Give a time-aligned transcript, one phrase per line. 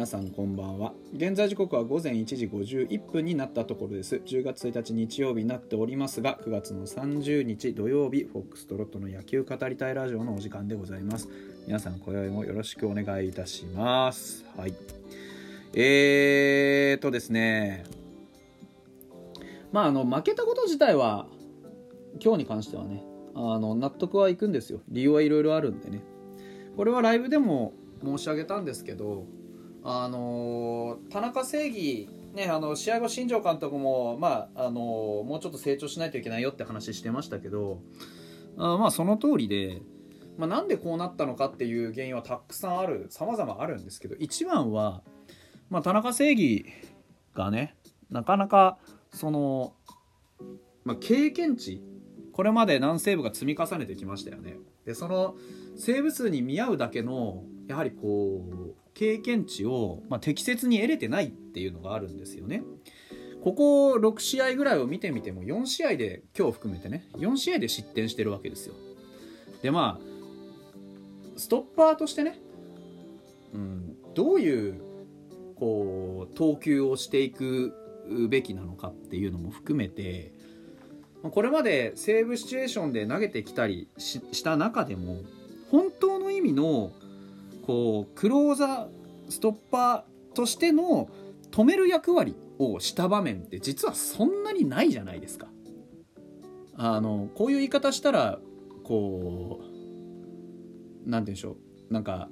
[0.00, 0.94] 皆さんこんばんは。
[1.14, 4.16] 現在時刻は午前1時51分になったところです。
[4.16, 11.28] 10月1日日曜日になっておりますが9月の30日土曜日フォックストロットの野球語りたいラジオのお時間でございます。
[11.66, 14.46] 皆さん今宵もよろしくお願いいたします。
[14.56, 14.74] はい。
[15.74, 17.84] えーとですね。
[19.72, 21.26] まああの負けたこと自体は
[22.24, 24.80] 今日に関してはねあの納得はいくんですよ。
[24.88, 26.02] 理由はいろいろあるんでね。
[26.78, 29.26] これはライブでも申し上げたんですけど
[29.82, 37.80] あの田中正義ね、あの試合後、新庄監督も、まああのもうちょっと成長しないといけないよって話してましたけど
[38.56, 39.82] あまあその通りで、
[40.38, 45.02] まあ、なんでこうなったのかっていう原因はたくさんある様々あるんですけど一番は、
[45.70, 46.66] まあ、田中正義
[47.34, 47.74] がね
[48.10, 48.78] なかなか
[49.12, 49.74] その、
[50.84, 51.82] まあ、経験値
[52.32, 54.56] これまで何セーブが積み重ねてきましたよね。
[54.86, 55.34] でその
[55.76, 62.64] セーブ数に見合うだけのやはりこう経験値を、まあ、適切に得れてないっていうのがあるんですよね。
[63.44, 68.74] ここ6試合ぐらいを見てみても4試合で今日含めてね4試合で失点してるわけですよ。
[69.62, 72.40] でまあストッパーとしてね、
[73.54, 74.82] うん、どういう
[75.54, 77.72] こう投球をしていく
[78.28, 80.32] べきなのかっていうのも含めて
[81.22, 85.18] これまでセーブシチュエーションで投げてきたりした中でも
[85.70, 86.92] 本当の意味の
[87.62, 91.08] こうクローザーストッパーとしての
[91.50, 95.48] 止める役割をした場面って実はそんなにないじゃないですか。
[96.76, 98.38] あのこういう言い方したら
[98.84, 99.64] こう
[101.04, 101.56] 何て言うんでしょ
[101.90, 102.30] うなんか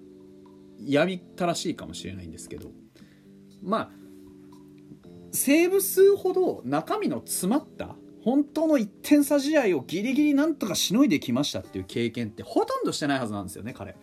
[0.79, 2.71] やみたらしいかもしれないんですけど
[3.62, 3.91] まあ
[5.33, 13.97] セーブ数ほど中身の詰まった本当の1点差試合をギリギリなんとかしのいできましたっていう経験ってほとんどしてないはずなんですよね彼。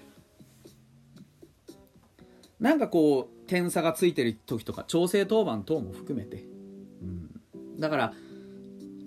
[2.60, 6.46] なんかこう点差がついてる時とか調整当番等も含めて、
[7.02, 8.14] うん、だから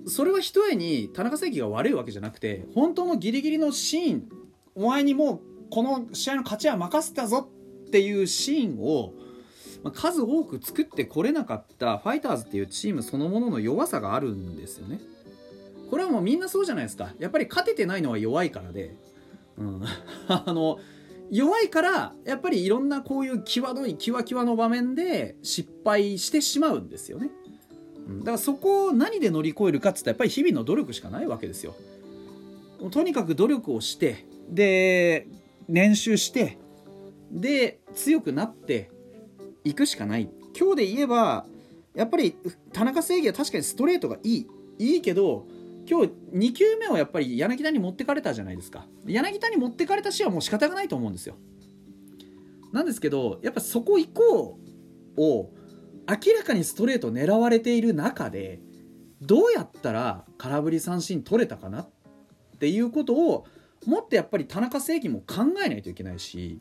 [0.07, 4.29] それはひとえに田中正義が悪いわけじゃなくて本当のギリギリのシーン
[4.75, 7.49] お前にもうこの試合の勝ちは任せたぞ
[7.87, 9.13] っていうシーンを
[9.95, 15.01] 数多く作ってこれなかったファイターズっていうチームそのものの弱さがあるんですよね。
[15.91, 17.15] これはもうみんなそうじゃないですか。
[17.19, 18.95] やっぱり勝ててないのは弱いからで、
[19.57, 19.83] うん、
[20.29, 20.79] あの
[21.31, 27.31] 弱いからやっぱりいろんなこういう際どいキワキワの場面で失敗してしまうんですよね。
[28.21, 31.75] だからそこを何で乗り越えるかっつったらやっぱり日々の努力しかないわけですよ。
[32.91, 35.27] とにかく努力をしてで
[35.69, 36.59] 練習して
[37.31, 38.91] で強くなって
[39.65, 41.45] いくしかない今日で言えば
[41.95, 42.37] やっぱり
[42.73, 44.47] 田中正義は確かにストレートがいい
[44.79, 45.47] いいけど
[45.89, 48.87] 今日2球目をやっぱり柳田に持ってかれたじゃないですか。
[49.07, 51.37] 柳田に持ってかれた試合はもう仕方がないと思うんですよ。
[52.73, 54.59] なんですけどやっぱそこ以降
[55.17, 55.51] を
[56.07, 58.61] 明らかにストレート狙われている中で
[59.23, 61.91] どうやったら空振り三振取れたかなっ
[62.59, 63.47] ていうことを
[63.87, 66.61] もっとやっぱり田中正義も考えないといけないし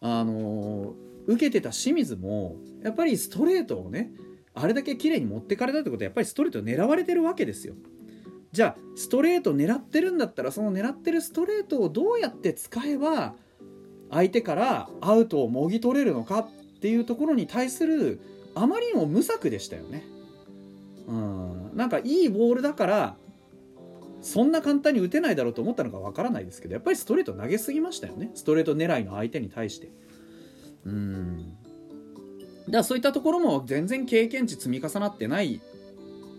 [0.00, 0.94] あの
[1.26, 4.12] 受けてた清水もやっぱりストレートをね
[4.54, 7.74] あれだけ綺麗に持ってかれたってことはやっぱりストレート狙われてるわけですよ。
[8.52, 13.34] じゃあストレート狙ってるんだったらその狙ってるストレートをどうやって使えば
[14.10, 16.48] 相手からアウトをもぎ取れるのかっ
[16.80, 18.20] ていうところに対する
[18.54, 20.04] あまりにも無策でしたよね。
[21.06, 23.16] うん、なんかいいボールだから
[24.20, 29.90] そんな簡単に打てないだろうと思ったのかわからないですけどやっぱりストレート投げすぎましたよねストレート狙いの相手に対して。
[30.84, 31.56] うん
[32.66, 35.60] だからそういったところも全然経験値積み重なってない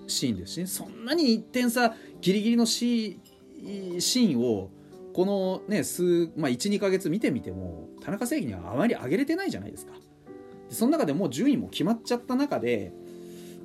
[0.08, 4.70] シーンですし、ね、そんなに1点差ギリギリのシーンを
[5.14, 9.94] このね数、まあ、12か月見てみても田中正義にはあまり上げれてないじゃないですか。
[10.70, 12.94] でその中でもう順位も決まっちゃった中で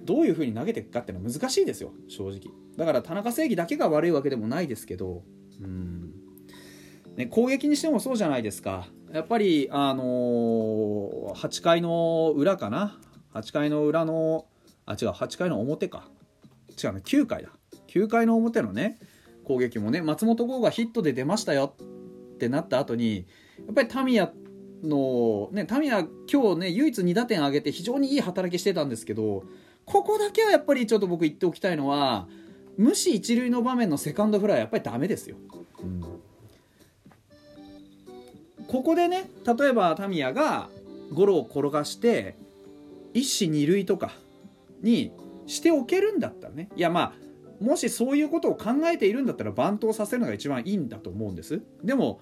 [0.05, 2.41] どういう風に投げていくかっていうのは難しいですよ正直。
[2.77, 5.23] だから田中正義だけが悪いわけでもないですけど
[5.61, 6.13] うん。
[7.17, 8.87] ね、攻撃にしてもそうじゃないですか。
[9.13, 13.01] やっぱりあのー、8回の裏かな
[13.35, 14.47] ？8回の裏の
[14.87, 16.09] あ違う8回の表か。
[16.83, 17.51] 違うね9回だ。
[17.89, 18.99] 9回の表のね
[19.45, 21.75] 攻撃もね松本剛がヒットで出ましたよ。
[22.35, 23.27] ってなった後に
[23.67, 24.33] やっぱりタミヤ
[24.83, 29.43] のねタミヤ今日ね唯一2打点上げて非常にいい働きしてたんですけど
[29.85, 32.29] ここだけはやっぱりちょっと僕言っておきたいのは
[32.77, 35.37] 無視一塁の場面のセカンドフライはやっぱりダメですよ。
[35.83, 36.01] うん、
[38.69, 40.69] ここでね例えばタミヤが
[41.13, 42.37] ゴロを転がして
[43.15, 44.13] 一死二塁とか
[44.83, 45.11] に
[45.49, 46.69] しておけるんだったらね。
[46.77, 51.61] いやまあもしそういうことを考えているんだったら番頭させるのが一番いいんだと思うんです。
[51.83, 52.21] でも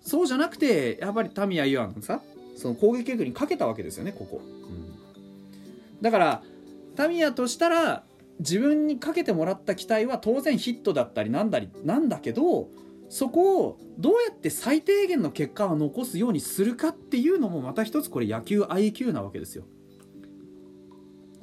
[0.00, 2.20] そうじゃなくてやっぱりタミヤ・ユアのさ
[2.56, 6.42] その攻撃力にかけたわけですよねここ、うん、だから
[6.96, 8.04] タミヤとしたら
[8.40, 12.68] 自分にかけてもらった期待は当然ヒットだったりなんだりなんだけど
[13.08, 19.64] そこをどうやって最低限の結果を残すようにするかっていうのもまた一つこれ野球 IQ なわけですよ。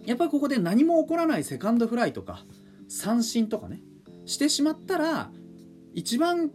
[0.10, 2.44] やっぱりここで何も起こらないセカンドフライとか
[2.88, 3.80] 三振とかね
[4.26, 5.30] してしまったら
[5.94, 6.50] 一番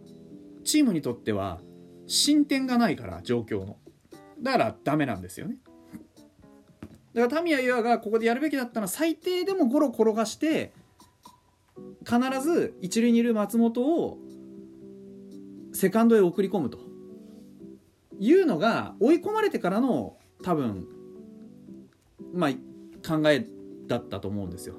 [0.65, 1.61] チームにとっては
[2.05, 3.77] 進展がないから状況の。
[4.41, 5.55] だからダメなんですよね。
[7.13, 10.73] だからタミヤユアがここでやるべきだったのは最低でもゴロ転がして
[12.03, 14.17] 必ず一塁にいる松本を
[15.73, 16.79] セカンドへ送り込むと。
[18.19, 20.87] いうのが追い込まれてからの多分
[22.33, 22.49] まあ
[23.05, 23.45] 考え
[23.87, 24.75] だったと思うんですよ。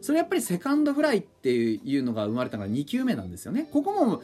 [0.00, 3.68] それやっぱりセカンドフライっていうのが生まれたのが2球目なんですよね。
[3.72, 4.22] ここも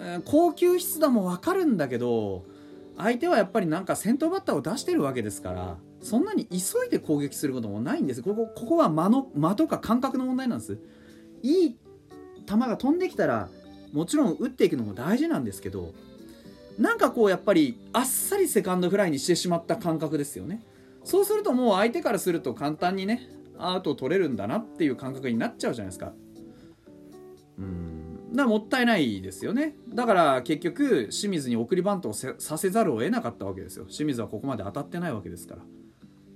[0.00, 2.44] え高級質だも分かるんだけど
[2.96, 6.56] 相手はやっぱりなんか先頭バッターを出してるわけですからそんなに急
[6.86, 10.78] いで攻撃することもないんですここここは間の間とか感覚の問題なんです
[11.42, 11.76] いい
[12.46, 13.48] 球が飛んできたら
[13.92, 15.92] もちろん打っていくのも大事なんですけど
[16.78, 20.62] なんかこうやっぱりあっさりセカンドフライにしてしまった感覚ですよね
[21.08, 26.12] そうするともう相手からすると簡単にねアウトを取れるんだなっていう感覚になっちゃうじゃないですか。
[27.56, 28.28] うん。
[28.30, 29.74] だからもったいないですよね。
[29.88, 33.86] だから結局清水に送りバントをさせざるを得なかったわけですよ。
[33.86, 35.62] 清水はここまで当たってないわけですから。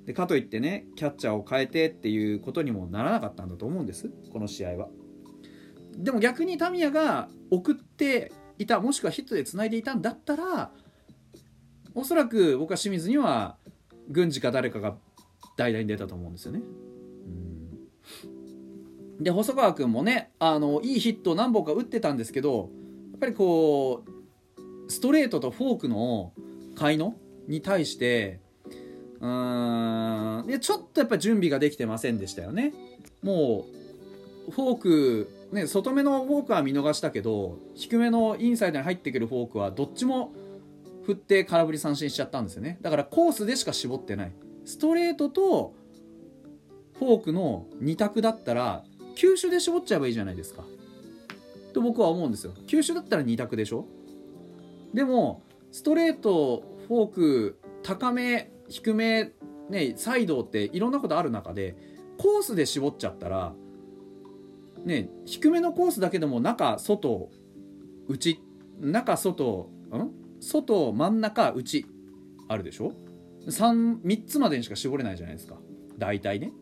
[0.07, 4.11] でかといってねキャッチャーを変えてっていうことにもならなかったんだと思うんです。
[4.33, 4.89] この試合は。
[5.99, 10.71] でも逆にタミヤが送っていたもしくはヒットでつないでいたんだったら
[11.95, 13.59] おそらく僕は清水には
[14.08, 14.96] 郡司か誰かが
[15.56, 16.62] 代打に出たと思うんですよね。
[19.20, 22.70] で細川君もねあのいいヒットを何本か打ってたんですけど
[23.12, 26.32] やっぱりこうストレートとフォークの
[26.75, 27.14] 買いの
[27.46, 28.40] に対して
[29.20, 32.72] うーんいやちょっとやっぱ準備ができてませんでしたよね。
[33.22, 33.66] も
[34.49, 40.32] うフォークね、外目のフォークは見逃したけど低めのインサイドに入ってくるフォークはどっちも
[41.04, 42.78] 振って空振り三振しちゃったんですよね。
[42.81, 44.32] だからコースでしか絞ってない。
[44.64, 45.75] ストレートと
[46.99, 48.84] フォークの2択だったら
[49.16, 50.64] 球種で絞っちゃえばいいじゃないですか。
[51.72, 52.52] と僕は思うんですよ。
[52.66, 53.87] 球種だったら2択でしょ。
[54.94, 59.32] でもストレートフォーク高め低め
[59.69, 61.75] ねサイドっていろんなことある中で
[62.19, 63.54] コースで絞っちゃったら
[64.84, 67.31] ね低めのコースだけでも中外
[68.08, 68.40] 内
[68.78, 70.22] 中外ん？
[70.43, 71.87] 外真ん中内
[72.49, 72.93] あるでしょ
[73.47, 75.56] ？3, 3つまでにしか絞れないじゃないですか。
[75.97, 76.53] 大体ね。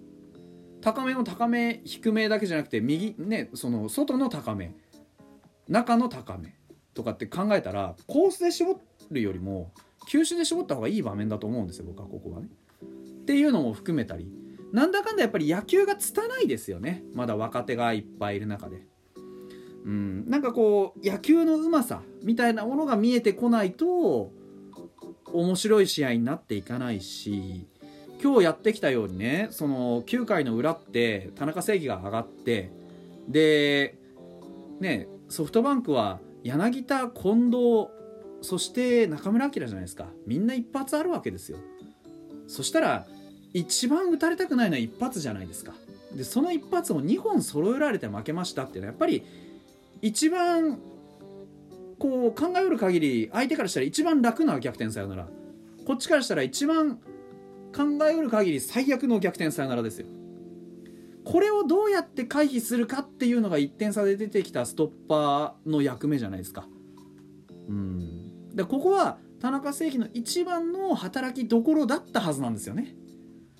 [0.80, 4.74] 高めの高め低めだけじゃなくて右ねその外の高め
[5.68, 6.54] 中の高め
[6.94, 8.80] とかって考えたらコースで絞
[9.10, 9.72] るよりも
[10.06, 12.48] 球種で絞った方がいい場面だと思うんですよ僕はここはね。
[12.82, 14.30] っていうのも含めたり。
[14.72, 17.02] なんだかんだやっぱり野球が拙いですよね。
[17.14, 18.86] まだ若手がいっぱいいる中で。
[19.84, 24.30] うん、なんかこう野球のうまさみたいなものが見えてこないと
[25.32, 27.66] 面白い試合になっていかないし
[28.22, 32.70] 今日やってきたようにねその9回の裏って田中正義が上がって
[33.28, 33.96] で
[34.80, 37.88] ねソフトバンクは柳田近藤
[38.42, 40.06] そして中村晃じゃないですか。
[40.26, 41.58] みんな一発あるわけですよ。
[42.46, 43.06] そしたら
[43.52, 45.74] 一番打たれたくないのは一発じゃないですか。
[46.14, 49.24] でその一発を2本揃えられて負けましたっていうのはやっぱり
[50.02, 50.78] 一番
[51.98, 55.28] こう考えうる限り相手からしたら一番楽な逆転サヨナラ
[55.86, 56.96] こっちからしたら一番
[57.74, 60.06] 考えうる限り最悪の逆転サヨナラですよ。
[61.24, 66.66] これをどうやって回避するかっていうのが1点差で出てきたストッパーの役目じゃないですか。
[67.68, 68.54] うん。
[68.54, 72.94] でここは田中正義の一番の働きどころだったはずなんですよね。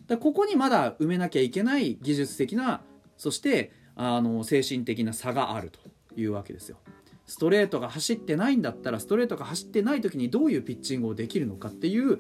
[0.07, 2.83] だここにまだ埋めなきゃいけない技術的な
[3.17, 5.81] そしてあの精神的な差があると。
[6.17, 6.79] いうわけですよ。
[7.27, 12.19] ストレートが走ってないんだったらストレートが走ってない時にどういうピッチングをできるのかっていう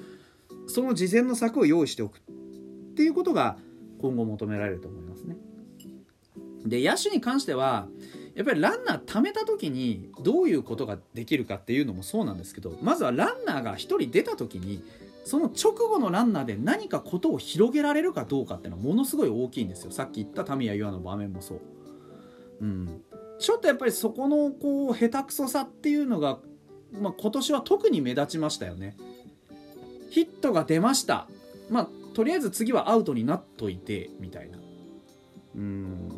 [0.69, 2.21] その事前の策を用意しておくっ
[2.95, 3.57] ていうことが
[4.01, 5.37] 今後求められると思いますね。
[6.65, 7.89] で野手に関しては
[8.35, 14.85] やっぱりランナー貯めた時にどういうことができるかっていうのもそうなんですけどまずはランナーが1人出た時に
[15.25, 19.91] その直後のランナーで何かことを広げられるかどうかっていうのはものすごい大きいんですよ。
[19.91, 21.61] さっき言ったタミヤ・ユアの場面もそう、
[22.61, 23.03] うん、
[23.41, 26.39] ちょっとやっぱりそこのこう下手くそさっていうのが、
[26.93, 28.97] まあ、今年は特に目立ちましたよね。
[30.11, 31.27] ヒットが出ました。
[31.71, 34.59] まあとりあえず次はアウトになっといてみたいな。
[35.57, 36.11] うん。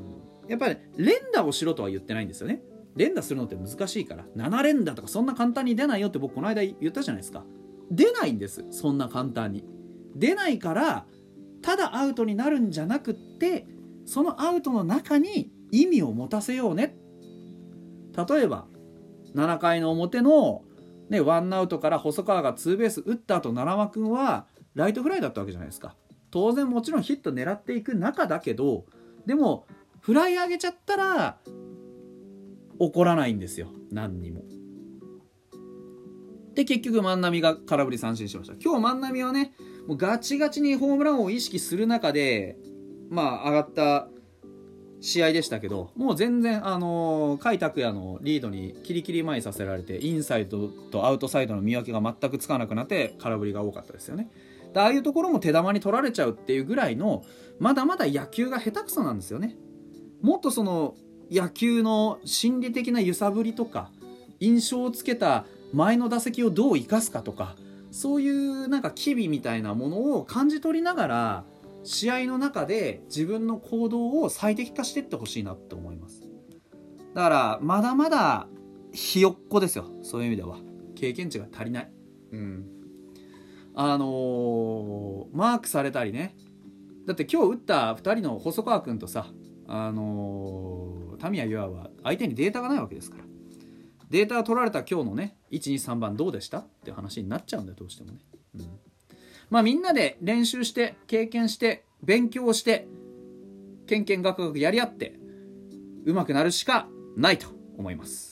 [0.49, 2.63] やっぱり連打をしろとは言ってないんですよね。
[2.97, 4.25] 連打するのって難しいから。
[4.37, 7.45] 7連打とかそんな簡単に出ないよって僕この間言ったじゃないですか。
[7.91, 8.65] 出ないんです。
[8.71, 9.65] そんな簡単に。
[10.17, 11.07] 出ないから
[11.63, 13.67] ただアウトになるんじゃなくって
[14.05, 16.92] そのアウトの中に意味を持たせようね
[18.17, 18.67] 例えば
[19.35, 20.63] 7回の表の、
[21.09, 25.95] ね、ワンアウトから細川がツーベース打った後奈良間君はライトフライだったわけじゃないですか。
[26.31, 28.87] 当然もちろんヒット狙っていく中だけど
[29.27, 29.67] でも
[30.01, 31.39] フライ上げちゃったら
[32.79, 33.69] 怒らないんですよ。
[33.91, 34.43] 何にも。
[36.55, 38.55] で結局万波が空振り三振しました。
[38.63, 39.53] 今日万波はね
[39.87, 42.57] もうガチガチにホームランを意識する中で
[43.11, 44.09] まあ上がった
[45.03, 54.31] 試合でしたけどもう全然あの甲斐拓也のリードにキリキリ前にさせられてインサイドとアウトサイドの見分けが全くつかなくなって空振りが多かったですよね。
[54.75, 57.25] ああいうところも手玉に取られちゃうっていうぐらいの
[57.59, 59.57] まだまだ野球が下手くそなんですよね。
[60.23, 60.95] もっとその
[61.31, 63.91] 野球の心理的な揺さぶりとか
[64.39, 67.57] 印象をつけた前の打席をどう生かすかとか
[67.91, 71.45] そういうなんか機微みたいなものを感じ取りながら
[71.85, 76.23] 試合の中で自分の行動を最適化していってほしいなって思います。
[77.15, 78.49] だからまだまだ
[78.93, 79.87] ひよっこですよ。
[80.03, 80.59] そういう意味では。
[80.95, 81.93] 経験値が足りない。
[82.33, 82.67] うん。
[83.75, 86.37] あのー、マークされたりね。
[87.07, 89.27] だって今日打った2人の細川君とさ
[89.67, 93.25] あのー、タミヤ・ユアは相手にデータがないわけですから。
[94.11, 96.59] データが取られた今日のね123番どうでした？
[96.59, 98.19] って話になっちゃうんだよどうしてもね、
[98.57, 98.67] うん、
[99.53, 102.89] まあみんなで練習して経験して勉強して
[103.87, 105.13] けんけんがくがくやり合って
[106.07, 108.32] うまくなるしかないと思います。